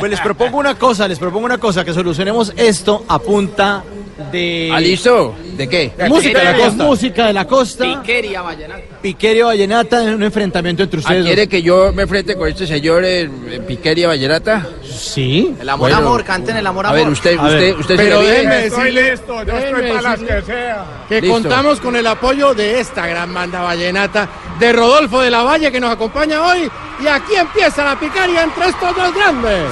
Pues 0.00 0.10
les 0.10 0.20
propongo 0.20 0.58
una 0.58 0.74
cosa, 0.74 1.06
les 1.08 1.18
propongo 1.18 1.46
una 1.46 1.58
cosa, 1.58 1.84
que 1.84 1.92
solucionemos 1.92 2.52
esto 2.56 3.04
a 3.08 3.18
punta 3.18 3.84
de... 4.32 4.70
¿Ah, 4.72 4.80
listo? 4.80 5.34
¿De 5.56 5.68
qué? 5.68 5.92
Música 6.08 6.38
de 6.38 6.44
la 6.44 6.56
costa. 6.56 6.84
Música 6.84 7.26
de 7.26 7.32
la 7.32 7.44
costa. 7.46 7.84
Piquería 7.84 8.42
vallenata. 8.42 8.82
Piquerio 9.00 9.46
Vallenata 9.46 10.02
en 10.02 10.14
un 10.14 10.22
enfrentamiento 10.22 10.82
entre 10.82 10.98
¿Ah, 10.98 11.02
ustedes. 11.02 11.24
¿Quiere 11.26 11.48
que 11.48 11.62
yo 11.62 11.92
me 11.92 12.02
enfrente 12.02 12.36
con 12.36 12.48
este 12.48 12.66
señor 12.66 13.04
en, 13.04 13.48
en 13.52 13.62
Piquería 13.64 14.08
Vallerata? 14.08 14.66
Sí. 14.84 15.54
El 15.60 15.68
amor, 15.68 15.90
Bueno. 15.90 15.96
amor, 16.08 16.24
canten 16.24 16.56
el 16.56 16.66
amor, 16.66 16.86
A 16.86 16.88
amor. 16.90 17.00
ver, 17.00 17.08
usted, 17.08 17.38
A 17.38 17.42
ver. 17.44 17.52
usted, 17.54 17.80
usted 17.80 17.96
se 17.96 18.02
Pero 18.02 18.20
déjeme 18.20 18.54
decirle 18.56 19.10
listo, 19.12 19.42
yo 19.44 19.52
estoy 19.58 19.88
para 19.88 20.02
las 20.02 20.20
que 20.20 20.42
sea. 20.42 20.84
que 21.08 21.20
Listo. 21.20 21.34
contamos 21.34 21.80
con 21.80 21.96
el 21.96 22.06
apoyo 22.06 22.52
de 22.54 22.80
esta 22.80 23.06
gran 23.06 23.32
banda 23.32 23.62
vallenata 23.62 24.28
de 24.58 24.72
Rodolfo 24.72 25.20
de 25.20 25.30
la 25.30 25.42
Valle 25.42 25.70
que 25.72 25.80
nos 25.80 25.90
acompaña 25.92 26.42
hoy. 26.42 26.68
Y 27.02 27.06
aquí 27.06 27.34
empieza 27.36 27.84
la 27.84 27.98
picaria 28.00 28.42
entre 28.42 28.68
estos 28.68 28.96
dos 28.96 29.14
grandes. 29.14 29.62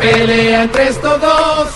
Pelea 0.00 0.62
entre 0.62 0.88
estos 0.88 1.20
dos 1.20 1.68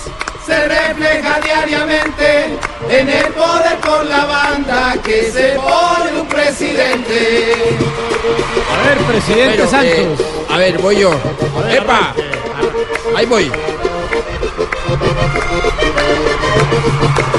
se 0.46 0.68
refleja 0.68 1.40
diariamente 1.40 2.58
en 2.88 3.08
el 3.08 3.26
poder 3.32 3.78
por 3.80 4.04
la 4.04 4.24
banda 4.26 4.94
que 5.02 5.30
se 5.30 5.56
pone 5.56 6.20
un 6.20 6.26
presidente. 6.28 7.78
A 8.70 8.88
ver, 8.88 8.98
presidente 8.98 9.62
Bueno, 9.64 9.82
eh, 9.82 10.06
Santos. 10.06 10.26
a 10.50 10.56
ver, 10.58 10.78
voy 10.78 10.98
yo. 10.98 11.12
¡Epa! 11.70 12.14
Ahí 13.16 13.26
voy. 13.26 13.50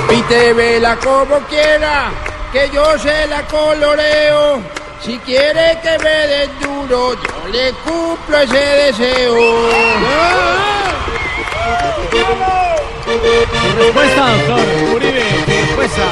Pítevela 0.10 0.96
como 0.98 1.40
quiera, 1.42 2.12
que 2.52 2.70
yo 2.74 2.98
se 2.98 3.28
la 3.28 3.44
coloreo. 3.44 4.62
Si 5.04 5.20
quiere 5.20 5.78
que 5.84 6.00
me 6.00 6.28
den 6.28 6.50
duro, 6.60 7.14
yo 7.14 7.48
le 7.52 7.72
cumplo 7.84 8.40
ese 8.40 8.58
deseo. 8.58 9.36
Su 13.06 13.78
respuesta, 13.78 14.24
doctor 14.48 14.94
Uribe. 14.94 15.24
Su 15.30 15.46
respuesta. 15.56 16.04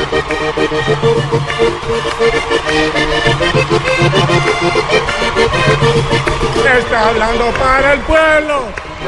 Está 6.77 7.09
hablando 7.09 7.45
para 7.51 7.93
el 7.93 7.99
pueblo, 8.01 8.63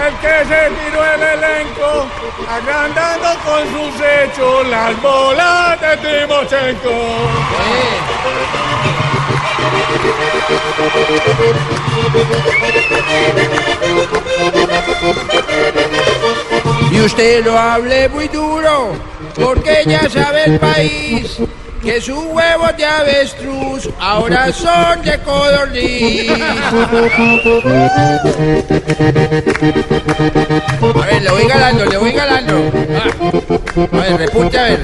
el 0.05 0.13
que 0.17 0.45
se 0.45 0.69
tiró 0.69 1.03
el 1.03 1.23
elenco, 1.23 2.07
agrandando 2.49 3.29
con 3.43 3.61
sus 3.71 4.01
hechos 4.01 4.67
las 4.67 5.01
bolas 5.01 5.79
de 5.81 5.97
Timochenko. 5.97 6.91
Usted 17.05 17.45
lo 17.45 17.57
hable 17.57 18.09
muy 18.09 18.27
duro, 18.27 18.93
porque 19.35 19.83
ya 19.85 20.09
sabe 20.09 20.45
el 20.45 20.59
país 20.59 21.37
que 21.83 22.01
sus 22.01 22.17
huevos 22.17 22.75
de 22.77 22.85
avestruz 22.85 23.89
ahora 23.99 24.51
son 24.51 25.03
de 25.03 25.19
codorniz. 25.19 26.31
A 30.81 31.05
ver, 31.05 31.21
le 31.21 31.29
voy 31.29 31.47
galando, 31.47 31.85
le 31.85 31.97
voy 31.97 32.11
galando. 32.11 32.71
Ah. 32.95 33.11
A 33.91 33.97
ver, 33.97 34.17
repunte 34.17 34.57
a 34.57 34.63
ver. 34.63 34.83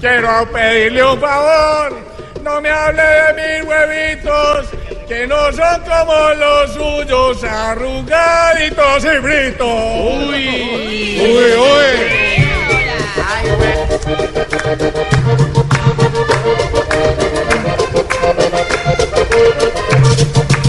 Quiero 0.00 0.50
pedirle 0.52 1.04
un 1.04 1.20
favor, 1.20 1.98
no 2.42 2.60
me 2.62 2.70
hable 2.70 3.02
de 3.02 3.34
mis 3.34 3.68
huevitos, 3.68 4.66
que 5.08 5.26
no 5.26 5.52
son 5.52 5.80
como 5.82 6.30
los 6.34 6.72
suyos, 6.72 7.44
arrugaditos 7.44 9.04
y 9.04 9.20
fritos. 9.22 9.68
Uy, 9.68 11.20
uy, 11.20 11.52
uy. 11.54 12.16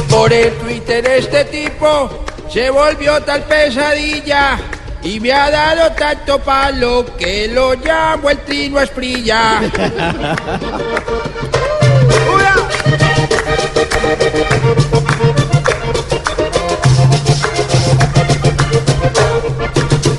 Por 0.09 0.33
el 0.33 0.51
Twitter 0.57 1.07
este 1.07 1.45
tipo 1.45 2.25
se 2.49 2.69
volvió 2.69 3.21
tal 3.23 3.43
pesadilla 3.43 4.59
y 5.01 5.19
me 5.19 5.31
ha 5.31 5.49
dado 5.49 5.91
tanto 5.93 6.39
palo 6.39 7.05
que 7.17 7.47
lo 7.47 7.73
llamo 7.73 8.29
el 8.29 8.37
trino 8.39 8.79
esprilla. 8.79 9.61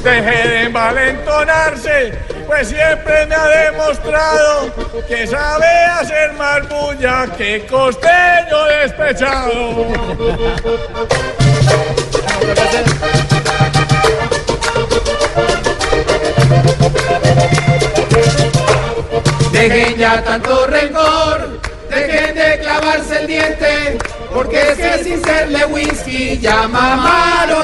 Deje 0.08 0.48
de 0.48 0.62
envalentonarse, 0.62 2.12
pues 2.46 2.69
siempre 2.69 3.26
me 3.26 3.34
ha 3.34 3.46
demostrado 3.46 4.72
que 5.06 5.26
sabe 5.26 5.66
hacer 5.66 6.32
más 6.32 6.66
bulla 6.66 7.26
que 7.36 7.66
costeño 7.66 8.64
despechado. 8.80 9.86
Dejen 19.52 19.96
ya 19.98 20.25
tanto 20.25 20.66
rencor, 20.69 21.60
dejen 21.90 22.34
de 22.34 22.58
clavarse 22.60 23.20
el 23.20 23.26
diente, 23.26 23.98
porque 24.32 24.70
es 24.70 24.78
que 24.78 25.04
sin 25.04 25.22
serle 25.22 25.66
whisky 25.66 26.38
ya 26.38 26.66
mamaron. 26.66 27.57